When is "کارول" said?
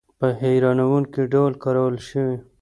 1.63-1.95